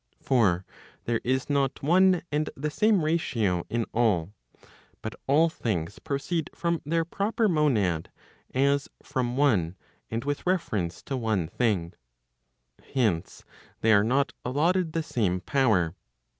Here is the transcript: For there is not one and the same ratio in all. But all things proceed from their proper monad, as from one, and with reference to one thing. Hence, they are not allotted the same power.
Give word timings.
For 0.19 0.65
there 1.03 1.21
is 1.23 1.47
not 1.47 1.83
one 1.83 2.23
and 2.31 2.49
the 2.57 2.71
same 2.71 3.03
ratio 3.03 3.67
in 3.69 3.85
all. 3.93 4.33
But 5.03 5.13
all 5.27 5.47
things 5.47 5.99
proceed 5.99 6.49
from 6.55 6.81
their 6.83 7.05
proper 7.05 7.47
monad, 7.47 8.09
as 8.51 8.89
from 9.03 9.37
one, 9.37 9.75
and 10.09 10.25
with 10.25 10.47
reference 10.47 11.03
to 11.03 11.15
one 11.15 11.47
thing. 11.47 11.93
Hence, 12.95 13.43
they 13.81 13.93
are 13.93 14.03
not 14.03 14.33
allotted 14.43 14.93
the 14.93 15.03
same 15.03 15.39
power. 15.39 15.93